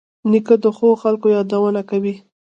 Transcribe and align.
نیکه 0.29 0.55
د 0.63 0.65
ښو 0.77 0.89
خلکو 1.01 1.27
یادونه 1.35 1.81
کوي. 1.89 2.15